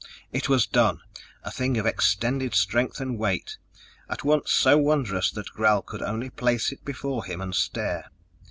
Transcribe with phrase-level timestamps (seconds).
[0.33, 0.99] It was done!
[1.43, 3.59] A thing of extended strength and weight,
[4.09, 8.09] at once so wondrous that Gral could only place it before him and stare.